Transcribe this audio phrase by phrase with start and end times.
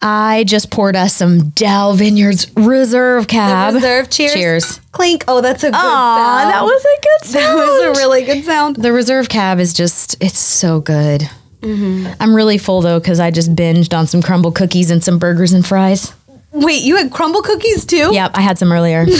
[0.00, 3.74] I just poured us some Daou Vineyards Reserve Cab.
[3.74, 4.08] Reserve.
[4.10, 4.32] Cheers.
[4.32, 4.80] Cheers.
[4.92, 5.24] Clink.
[5.26, 6.52] Oh, that's a good Aw, sound.
[6.54, 7.58] that was a good sound.
[7.58, 8.76] That was a really good sound.
[8.76, 11.22] the Reserve Cab is just, it's so good.
[11.62, 12.12] Mm-hmm.
[12.20, 15.52] I'm really full though because I just binged on some Crumbl cookies and some burgers
[15.52, 16.14] and fries.
[16.52, 18.10] Wait, you had Crumbl cookies too?
[18.14, 19.04] Yep, I had some earlier.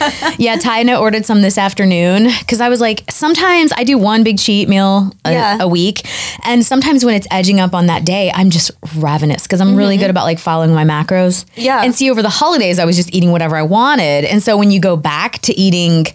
[0.38, 3.98] yeah, Ty and I ordered some this afternoon because I was like, sometimes I do
[3.98, 5.58] one big cheat meal a, Yeah.
[5.60, 6.06] a week,
[6.44, 9.96] and sometimes when it's edging up on that day, I'm just ravenous because I'm really
[9.96, 11.44] good about like following my macros.
[11.44, 11.60] Mm-hmm.
[11.60, 11.82] Yeah.
[11.84, 14.70] and see over the holidays, I was just eating whatever I wanted, and so when
[14.70, 16.06] you go back to eating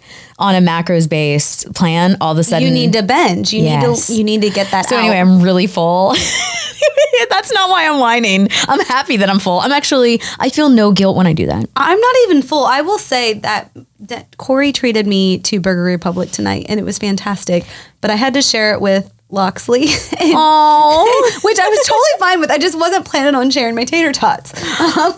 [0.43, 3.53] on a macros based plan, all of a sudden You need to binge.
[3.53, 4.09] You Yes.
[4.09, 4.99] need to you need to get that So out.
[4.99, 6.13] anyway, I'm really full.
[7.29, 8.49] That's not why I'm whining.
[8.67, 9.59] I'm happy that I'm full.
[9.59, 11.65] I'm actually I feel no guilt when I do that.
[11.75, 12.65] I'm not even full.
[12.65, 16.97] I will say that, that Corey treated me to Burger Republic tonight, and it was
[16.97, 17.65] fantastic.
[18.01, 19.85] But I had to share it with Loxley,
[20.21, 21.39] Oh.
[21.43, 22.51] which I was totally fine with.
[22.51, 24.53] I just wasn't planning on sharing my tater tots.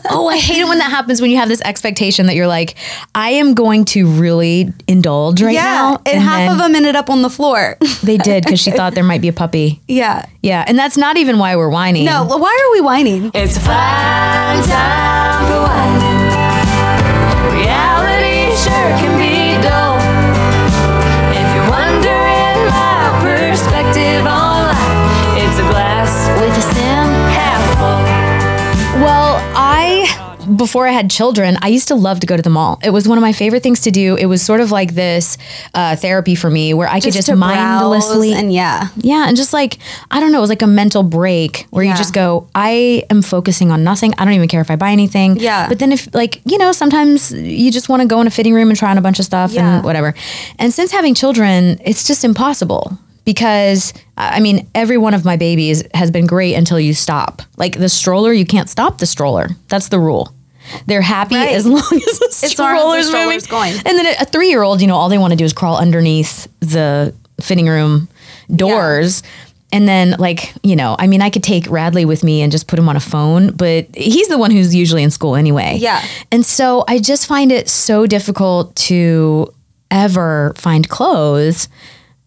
[0.07, 2.75] Oh, I hate it when that happens when you have this expectation that you're like,
[3.13, 6.01] I am going to really indulge right yeah, now.
[6.05, 7.77] and, half of them ended up on the floor.
[8.03, 9.81] They did because she thought there might be a puppy.
[9.87, 10.25] yeah.
[10.41, 10.63] Yeah.
[10.67, 12.05] And that's not even why we're whining.
[12.05, 13.31] No, why are we whining?
[13.33, 16.04] It's a fine time for whining.
[30.55, 32.79] Before I had children, I used to love to go to the mall.
[32.83, 34.15] It was one of my favorite things to do.
[34.15, 35.37] It was sort of like this
[35.73, 38.87] uh, therapy for me where I could just mindlessly and yeah.
[38.97, 39.77] Yeah, and just like
[40.11, 41.91] I don't know, it was like a mental break where Yeah.
[41.91, 44.13] you just go, I am focusing on nothing.
[44.17, 45.37] I don't even care if I buy anything.
[45.37, 45.67] Yeah.
[45.67, 48.53] But then if like, you know, sometimes you just want to go in a fitting
[48.53, 49.77] room and try on a bunch of stuff Yeah.
[49.77, 50.13] and whatever.
[50.59, 55.83] And since having children, it's just impossible because I mean, every one of my babies
[55.93, 57.41] has been great until you stop.
[57.57, 59.49] Like the stroller, you can't stop the stroller.
[59.67, 60.31] That's the rule.
[60.85, 61.53] They're happy Right.
[61.53, 61.99] as long as the long
[62.29, 63.39] as the stroller's moving.
[63.49, 63.73] going.
[63.85, 65.53] And then a, a three year old, you know, all they want to do is
[65.53, 68.07] crawl underneath the fitting room
[68.55, 69.23] doors.
[69.71, 72.67] And then, like, you know, I mean, I could take Radley with me and just
[72.67, 75.77] put him on a phone, but he's the one who's usually in school anyway.
[75.79, 76.01] Yeah.
[76.31, 79.53] And so I just find it so difficult to
[79.91, 81.67] ever find clothes.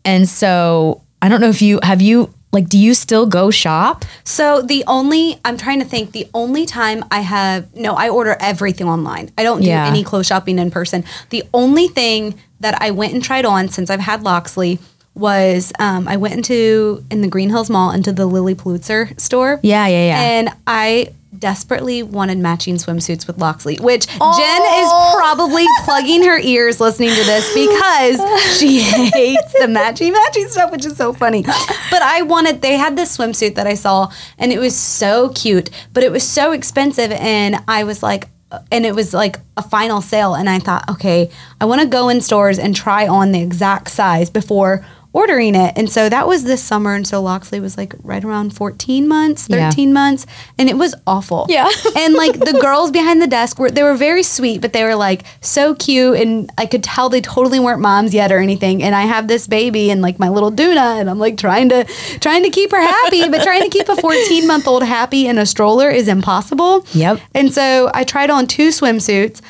[0.04, 4.04] And so I don't know if you have you, like, do you still go shop?
[4.25, 8.36] So the only I'm trying to think the only time I have no I order
[8.41, 9.31] everything online.
[9.36, 9.86] I don't do Yeah.
[9.86, 11.04] any clothes shopping in person.
[11.31, 14.78] The only thing that I went and tried on since I've had Loxley
[15.14, 19.58] was um, I went into in the Green Hills Mall into the Lilly Pulitzer store.
[19.62, 20.20] Yeah, yeah, yeah.
[20.20, 21.08] And I
[21.38, 24.37] desperately wanted matching swimsuits with Loxley, which Oh.
[24.38, 30.49] Jen is probably plugging her ears listening to this because she hates the matchy matchy
[30.49, 31.43] stuff, which is so funny.
[31.43, 35.71] But I wanted, they had this swimsuit that I saw and it was so cute,
[35.93, 37.10] but it was so expensive.
[37.12, 40.34] And I was like, uh, and it was like a final sale.
[40.34, 43.91] And I thought, okay, I want to go in stores and try on the exact
[43.91, 45.72] size before ordering it.
[45.76, 46.94] And so that was this summer.
[46.94, 49.70] And so Loxley was like right around 14 months, Yeah.
[49.70, 50.26] 13 months.
[50.58, 51.46] And it was awful.
[51.48, 51.69] Yeah.
[51.96, 54.94] and like the girls behind the desk were, they were very sweet, but they were
[54.94, 56.20] like so cute.
[56.20, 58.82] And I could tell they totally weren't moms yet or anything.
[58.82, 61.84] And I have this baby and like my little Duna and I'm like trying to,
[62.20, 65.38] trying to keep her happy, but trying to keep a 14 month old happy in
[65.38, 66.84] a stroller is impossible.
[66.92, 67.20] Yep.
[67.34, 69.40] And so I tried on two swimsuits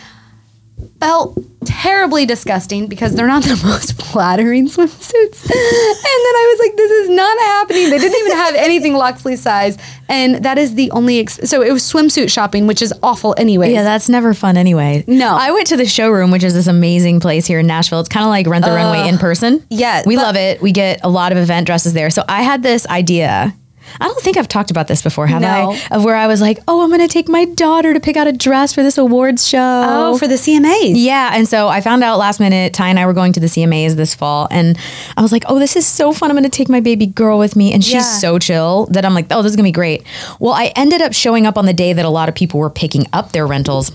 [1.01, 5.43] felt terribly disgusting because they're not the most flattering swimsuits.
[5.43, 7.91] And then I was like, this is not happening.
[7.91, 9.77] They didn't even have anything Loxley size.
[10.09, 13.73] And that is the only, ex- so it was swimsuit shopping, which is awful anyway.
[13.73, 15.05] Yeah, that's never fun anyway.
[15.07, 15.37] No.
[15.37, 18.01] I went to the showroom, which is this amazing place here in Nashville.
[18.01, 19.65] It's kind of like Rent the Runway in person.
[19.71, 20.63] yeah, We love it.
[20.63, 22.11] We get a lot of event dresses there.
[22.11, 23.55] So I had this idea.
[24.01, 25.73] I don't think I've talked about this before, have No.
[25.73, 25.87] I?
[25.97, 28.27] Of where I was like, oh, I'm going to take my daughter to pick out
[28.27, 29.59] a dress for this awards show.
[29.87, 30.93] oh, for the CMAs.
[30.95, 32.75] Yeah, and so I found out last minute.
[32.75, 34.79] Ty and I were going to the CMAs this fall, and
[35.17, 36.31] I was like, "Oh, this is so fun!
[36.31, 38.01] I'm going to take my baby girl with me." And she's Yeah.
[38.03, 40.03] so chill that I'm like, "Oh, this is going to be great."
[40.39, 42.71] Well, I ended up showing up on the day that a lot of people were
[42.71, 43.91] picking up their rentals,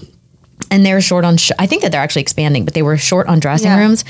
[0.72, 1.38] and they're short on.
[1.38, 3.78] Sh- I think that they're actually expanding, but they were short on dressing Yeah.
[3.80, 4.04] rooms,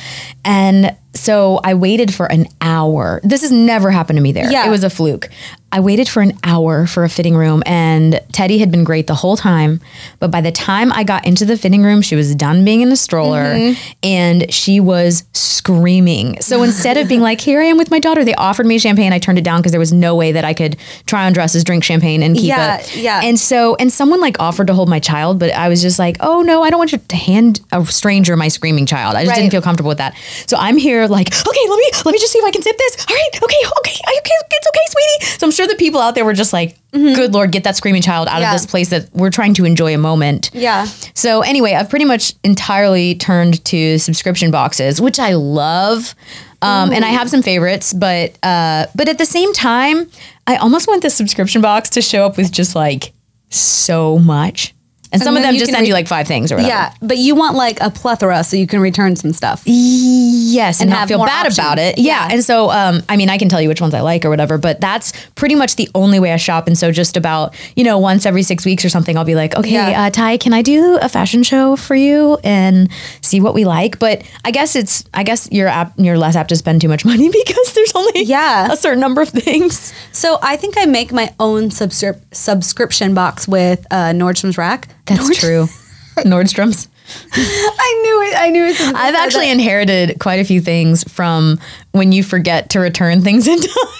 [0.45, 3.21] and so I waited for an hour.
[3.23, 4.49] This has never happened to me there.
[4.51, 4.65] Yeah.
[4.65, 5.29] It was a fluke.
[5.73, 9.15] I waited for an hour for a fitting room, and Teddy had been great the
[9.15, 9.81] whole time.
[10.19, 12.91] But by the time I got into the fitting room, she was done being in
[12.91, 13.91] a stroller Mm-hmm.
[14.03, 16.39] and she was screaming.
[16.41, 19.13] So instead of being like, here I am with my daughter, they offered me champagne.
[19.13, 21.63] I turned it down because there was no way that I could try on dresses,
[21.63, 22.95] drink champagne, and keep Yeah, it.
[22.97, 23.21] yeah.
[23.23, 26.17] And so, and someone like offered to hold my child, but I was just like,
[26.19, 29.15] oh no, I don't want you to hand a stranger my screaming child.
[29.15, 29.39] I just Right.
[29.41, 30.15] didn't feel comfortable with that.
[30.47, 32.77] So I'm here like, okay, let me let me just see if I can zip
[32.77, 33.05] this.
[33.09, 35.37] All right, okay, okay, okay, it's okay, sweetie.
[35.39, 38.01] So I'm sure the people out there were just like, good Lord, get that screaming
[38.01, 38.41] child out Mm-hmm.
[38.41, 38.53] Yeah.
[38.55, 40.49] of this place that we're trying to enjoy a moment.
[40.53, 40.85] Yeah.
[41.13, 46.13] So anyway, I've pretty much entirely turned to subscription boxes, which I love.
[46.61, 50.09] Um, and I have some favorites, but uh, but at the same time,
[50.47, 53.11] I almost want the subscription box to show up with just like
[53.49, 54.72] so much.
[55.13, 56.69] And some of them just send re- you like five things or whatever.
[56.69, 59.63] Yeah, but you want like a plethora so you can return some stuff.
[59.65, 61.97] Yes, and, And not feel bad about it.
[61.97, 62.13] Yeah.
[62.13, 62.27] Yeah.
[62.31, 64.57] And so, um, I mean, I can tell you which ones I like or whatever,
[64.59, 66.67] but that's pretty much the only way I shop.
[66.67, 69.55] And so, just about, you know, once every six weeks or something, I'll be like,
[69.55, 70.03] okay, Yeah.
[70.03, 72.89] uh, Ty, can I do a fashion show for you and
[73.21, 73.97] see what we like?
[73.97, 77.03] But I guess it's, I guess you're, app, you're less apt to spend too much
[77.11, 78.71] money because there's only Yeah.
[78.71, 79.91] a certain number of things.
[80.11, 84.87] So I think I make my own subscrip- subscription box with uh, Nordstrom's Rack.
[85.05, 85.67] That's Nord- true.
[86.23, 86.87] Nordstrom's.
[87.33, 88.35] I knew it.
[88.39, 88.79] I knew it.
[88.79, 91.59] I've actually inherited quite a few things from
[91.91, 93.93] when you forget to return things in time.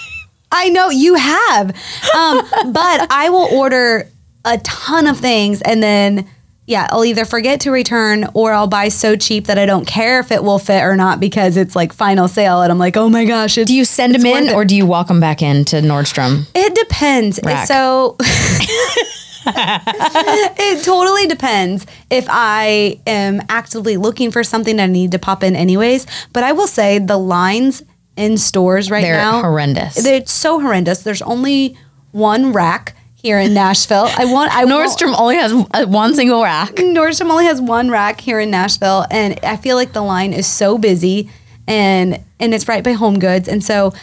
[0.52, 1.70] I know you have,
[2.16, 4.08] um, but I will order
[4.46, 6.28] a ton of things and then.
[6.66, 10.22] Yeah, I'll either forget to return or I'll buy so cheap that I don't care
[10.22, 13.10] if it will fit or not because it's like final sale and I'm like, oh
[13.10, 13.56] my gosh.
[13.56, 16.48] Do you send them in or do you walk them back into Nordstrom?
[16.56, 17.38] It depends.
[17.44, 17.68] Rack.
[17.68, 18.16] So
[19.46, 25.56] it totally depends if I am actively looking for something I need to pop in
[25.56, 26.06] anyways.
[26.32, 27.84] But I will say the lines
[28.16, 29.96] in stores right They're now horrendous.
[29.96, 31.04] They're so horrendous.
[31.04, 31.78] There's only
[32.12, 34.10] one rack here in Nashville.
[34.18, 36.76] I want I won't- Nordstrom only has uh, one single rack.
[36.76, 40.46] Nordstrom only has one rack here in Nashville, and I feel like the line is
[40.46, 41.30] so busy,
[41.68, 43.94] and and it's right by Home Goods, and so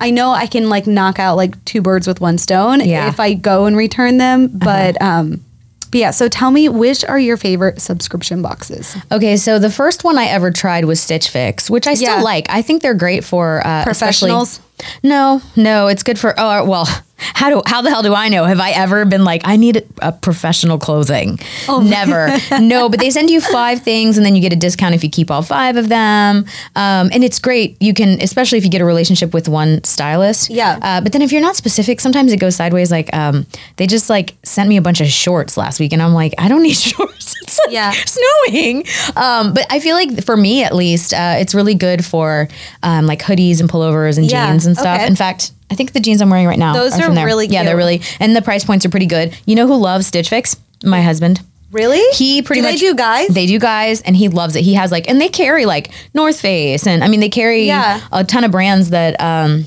[0.00, 3.08] I know I can like knock out like two birds with one stone Yeah.
[3.08, 4.48] if I go and return them.
[4.48, 5.44] But um,
[5.90, 6.10] but yeah.
[6.12, 8.96] So tell me, which are your favorite subscription boxes?
[9.10, 12.22] Okay, so the first one I ever tried was Stitch Fix, which I still Yeah.
[12.22, 12.46] like.
[12.50, 14.60] I think they're great for uh, Professionals?
[15.02, 16.34] No, no, it's good for.
[16.38, 16.86] Oh well,
[17.18, 18.44] how do how the hell do I know?
[18.44, 21.38] Have I ever been like I need a professional clothing?
[21.68, 21.80] Oh.
[21.80, 22.28] Never.
[22.60, 25.10] no, but they send you five things, and then you get a discount if you
[25.10, 26.44] keep all five of them.
[26.76, 27.76] Um, and it's great.
[27.80, 30.50] You can, especially if you get a relationship with one stylist.
[30.50, 30.78] Yeah.
[30.80, 32.90] Uh, but then if you're not specific, sometimes it goes sideways.
[32.90, 36.14] Like um, they just like sent me a bunch of shorts last week, and I'm
[36.14, 37.34] like, I don't need shorts.
[37.42, 37.92] It's like Yeah.
[37.92, 38.84] snowing.
[39.16, 42.48] Um, but I feel like for me at least, uh, it's really good for
[42.82, 44.98] um, like hoodies and pullovers and Yeah, jeans and stuff.
[44.98, 45.06] okay.
[45.06, 46.72] In fact, I think the jeans I'm wearing right now.
[46.74, 47.26] Those are from there.
[47.26, 49.36] really Yeah, they're really and the price points are pretty good.
[49.46, 50.56] You know who loves Stitch Fix?
[50.84, 51.40] My husband.
[51.70, 52.00] Really?
[52.16, 53.28] He pretty Do much they do guys?
[53.28, 54.64] They do guys, and he loves it.
[54.64, 58.00] He has like, and they carry like North Face, and I mean they carry Yeah.
[58.10, 59.66] a ton of brands that um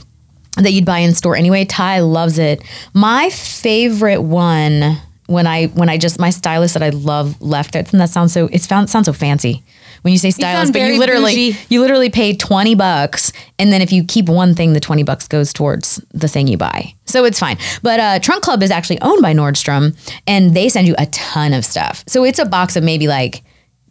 [0.57, 1.63] that you'd buy in store anyway.
[1.65, 2.63] Ty loves it.
[2.93, 4.97] My favorite one
[5.27, 8.33] when I when I just my stylist that I love left it, and that sounds
[8.33, 9.63] so it sounds sounds so fancy
[10.01, 11.59] when you say stylist, but you literally bougie.
[11.69, 15.27] you literally pay twenty bucks, and then if you keep one thing, the twenty bucks
[15.27, 16.93] goes towards the thing you buy.
[17.05, 17.57] So it's fine.
[17.81, 19.95] But uh, Trunk Club is actually owned by Nordstrom,
[20.27, 22.03] and they send you a ton of stuff.
[22.07, 23.43] So it's a box of maybe like.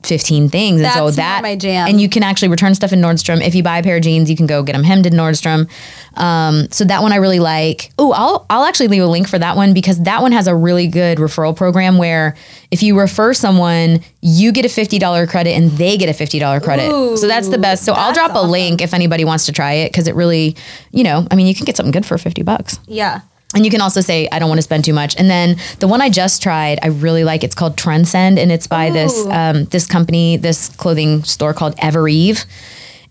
[0.02, 0.80] 15 things.
[0.80, 1.88] And so That's that my jam.
[1.88, 3.46] and you can actually return stuff in Nordstrom.
[3.46, 5.68] If you buy a pair of jeans you can go get them hemmed in Nordstrom.
[6.14, 7.90] Um, so that one I really like.
[7.98, 10.54] Oh I'll I'll actually leave a link for that one because that one has a
[10.54, 12.36] really good referral program where
[12.70, 17.18] if you refer someone you get a $50 credit and they get a $50 credit.
[17.18, 17.84] So that's the best.
[17.84, 20.56] So I'll that's drop a link if anybody wants to try it because it really
[20.92, 22.78] you know I mean you can get something good for 50 bucks.
[22.86, 23.20] Yeah.
[23.54, 25.16] And you can also say, I don't want to spend too much.
[25.16, 27.42] And then the one I just tried, I really like.
[27.42, 32.44] It's called Trendsend, and it's by this um, this company, this clothing store called Evereve.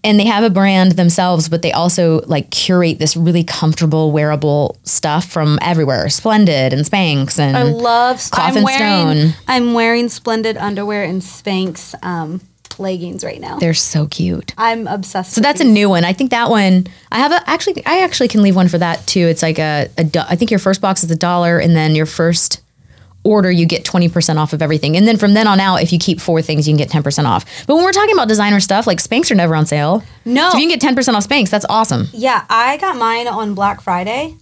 [0.02, 4.78] And they have a brand themselves, but they also like curate this really comfortable, wearable
[4.84, 6.08] stuff from everywhere.
[6.08, 8.80] Splendid and Spanx and I love Cloth I'm and wearing,
[9.32, 9.44] Stone.
[9.50, 12.40] I'm wearing splendid underwear and Spanx um,
[12.80, 13.60] leggings right now.
[13.60, 14.54] They're so cute.
[14.58, 15.34] I'm obsessed.
[15.34, 16.06] So that's a new one.
[16.06, 16.88] I think that one.
[17.12, 17.86] I have a actually.
[17.86, 19.22] I actually can leave one for that too.
[19.28, 19.90] It's like a.
[19.98, 22.62] a I think your first box is a dollar, and then your first
[23.24, 25.92] order you get twenty percent off of everything, and then from then on out, if
[25.92, 27.46] you keep four things, you can get ten percent off.
[27.68, 30.04] But when we're talking about designer stuff, like Spanx are never on sale.
[30.26, 30.50] No.
[30.50, 32.08] so if you can get ten percent off Spanx, that's awesome.
[32.14, 34.36] Yeah, I got mine on Black Friday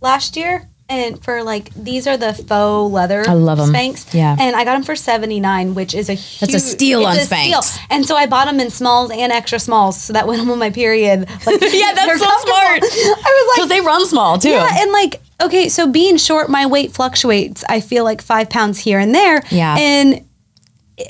[0.00, 0.69] last year.
[0.90, 3.68] And for like these are the faux leather I love 'em.
[3.72, 4.12] Spanx.
[4.12, 4.36] Yeah.
[4.38, 7.20] And I got them for 79, which is a huge That's a steal on a
[7.20, 7.62] Spanx.
[7.64, 7.84] steal.
[7.90, 10.58] And so I bought them in smalls and extra smalls so that when I'm on
[10.58, 12.82] my period, like Yeah, that's so smart.
[12.82, 14.50] I was like, Because they run small too.
[14.50, 17.64] Yeah, and like okay, so being short, my weight fluctuates.
[17.68, 19.42] I feel like five pounds here and there.
[19.50, 19.76] Yeah.
[19.78, 20.26] And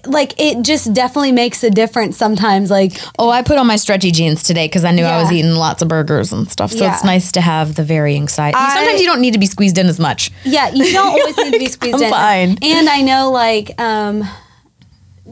[0.07, 2.71] like it just definitely makes a difference sometimes.
[2.71, 5.53] Like oh, I put on my stretchy jeans today because I knew I was eating
[5.53, 6.71] lots of burgers and stuff.
[6.73, 6.95] So Yeah.
[6.95, 9.79] it's nice to have the varying size I- Sometimes you don't need to be squeezed
[9.79, 10.31] in as much.
[10.45, 12.11] Yeah, you don't always need to be squeezed I'm in.
[12.11, 12.59] fine.
[12.63, 14.29] And I know, like, um,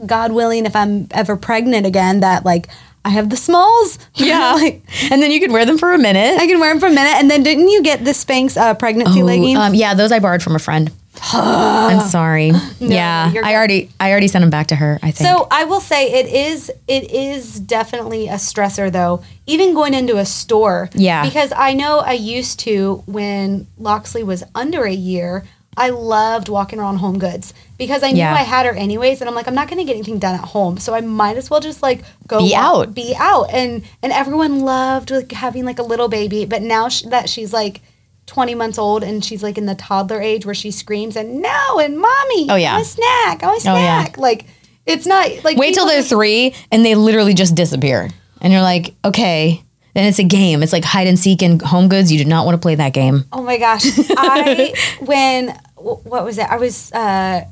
[0.05, 2.67] God willing, if I'm ever pregnant again, that like
[3.05, 3.99] I have the smalls.
[4.15, 4.53] Yeah.
[4.53, 6.39] Like, and then you could wear them for a minute.
[6.39, 7.15] I can wear them for a minute.
[7.15, 9.57] And then didn't you get the Spanx uh, pregnancy leggings?
[9.57, 10.91] Um, yeah, those I borrowed from a friend.
[11.33, 12.51] I'm sorry.
[12.79, 14.99] yeah, I already I already sent them back to her.
[15.01, 15.29] I think.
[15.29, 20.17] So I will say it is it is definitely a stressor though, even going into
[20.17, 20.89] a store.
[20.93, 21.23] Yeah.
[21.23, 25.45] Because I know I used to when Loxley was under a year,
[25.77, 28.33] I loved walking around Home Goods because I knew Yeah.
[28.33, 30.77] I had her anyways, and I'm like, I'm not gonna get anything done at home,
[30.77, 32.93] so I might as well just like go Be walk- out.
[32.95, 37.03] be out, and and everyone loved like having like a little baby, but now sh-
[37.03, 37.81] that she's like.
[38.29, 41.79] 20 months old and she's like in the toddler age where she screams and no
[41.79, 42.71] and mommy Oh, yeah.
[42.71, 44.03] I want a snack I want a Oh, yeah.
[44.03, 44.45] snack like
[44.85, 48.09] it's not like Wait till they're just- three and they literally just disappear,
[48.41, 49.61] and you're like, okay.
[49.95, 50.61] Then it's a game.
[50.63, 52.11] It's like hide and seek in Home Goods.
[52.11, 53.25] You do not want to play that game.
[53.33, 53.83] Oh my gosh.
[54.11, 56.45] I, when, what was it?
[56.49, 57.43] I was uh,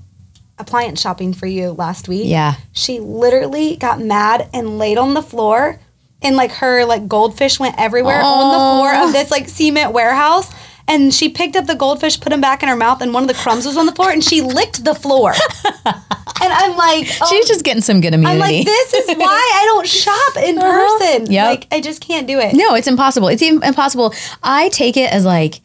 [0.60, 2.27] appliance shopping for you last week.
[2.27, 2.55] Yeah.
[2.74, 5.79] She literally got mad and laid on the floor
[6.22, 10.51] and like her like goldfish went everywhere on the floor of this like cement warehouse.
[10.88, 13.27] And she picked up the goldfish, put them back in her mouth, and one of
[13.27, 15.34] the crumbs was on the floor, and she licked the floor.
[15.86, 18.36] and I'm like, oh, She's just getting some good immunity.
[18.36, 21.00] I'm like, this is why I don't shop in uh-huh.
[21.00, 21.32] person.
[21.32, 21.46] Yep.
[21.46, 22.53] Like, I just can't do it.
[22.53, 23.27] No, it's impossible.
[23.27, 24.13] It's im- impossible.
[24.44, 25.62] I take it as like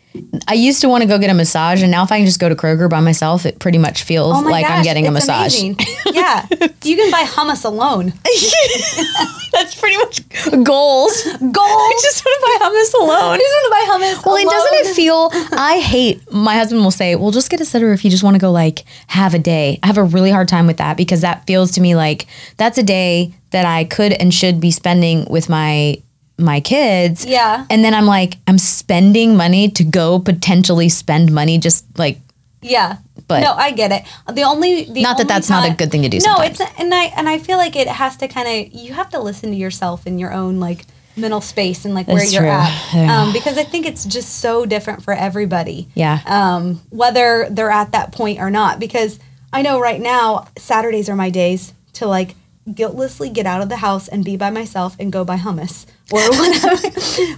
[0.46, 2.38] I used to want to go get a massage, and now if I can just
[2.38, 5.58] go to Kroger by myself, it pretty much feels Oh like I'm getting a massage.
[5.58, 5.78] amazing.
[6.12, 6.46] yeah,
[6.84, 8.12] you can buy hummus alone.
[9.52, 10.20] That's pretty much
[10.64, 11.22] goals.
[11.22, 11.22] Goals.
[11.22, 13.34] I just want to buy hummus alone.
[13.34, 14.26] I just want to buy hummus.
[14.26, 15.30] Well, and doesn't it feel?
[15.58, 16.32] I hate.
[16.32, 18.50] My husband will say, "Well, just get a sitter if you just want to go
[18.50, 21.72] like have a day." I have a really hard time with that because that feels
[21.72, 22.26] to me like
[22.56, 26.02] that's a day that I could and should be spending with my
[26.42, 27.24] my kids.
[27.24, 27.64] Yeah.
[27.70, 32.18] And then I'm like, I'm spending money to go potentially spend money just like
[32.60, 32.98] Yeah.
[33.28, 34.02] But- no, I get it.
[34.34, 36.60] The only the Not that only that's not a good thing to do No, sometimes.
[36.60, 39.20] it's and I and I feel like it has to kind of you have to
[39.20, 40.84] listen to yourself in your own like
[41.16, 42.50] mental space and like where That's you're true.
[42.50, 43.22] at Yeah.
[43.22, 45.88] um, because I think it's just so different for everybody.
[45.94, 46.20] Yeah.
[46.26, 49.18] Um, whether they're at that point or not, because
[49.52, 52.34] I know right now Saturdays are my days to like
[52.74, 56.20] guiltlessly get out of the house and be by myself and go buy hummus or
[56.30, 56.68] whatever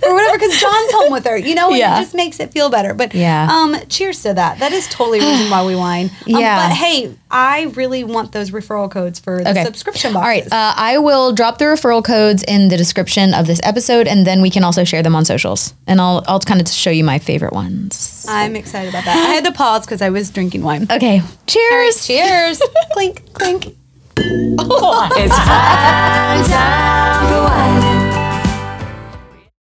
[0.07, 1.97] or whatever because John's home with her, you know, Yeah.
[1.99, 2.93] it just makes it feel better.
[2.93, 3.49] But Yeah.
[3.51, 4.59] um, cheers to that.
[4.59, 6.11] That is totally reason why we whine.
[6.27, 6.69] Um, Yeah.
[6.69, 9.65] but hey, I really want those referral codes for the Okay.
[9.65, 10.51] subscription All boxes.
[10.51, 10.53] right.
[10.53, 14.43] Uh, I will drop the referral codes in the description of this episode, and then
[14.43, 15.73] we can also share them on socials.
[15.87, 18.27] And I'll I'll kind of show you my favorite ones.
[18.29, 19.17] I'm excited about that.
[19.17, 20.87] I had to pause because I was drinking wine.
[20.91, 21.23] Okay.
[21.47, 22.07] Cheers.
[22.07, 22.61] Cheers.
[22.93, 23.75] clink, clink.
[24.17, 27.84] It's fine time for.